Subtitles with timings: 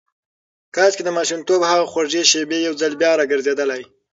[0.75, 3.83] کاشکې د ماشومتوب هغه خوږې شېبې یو ځل بیا راګرځېدلای.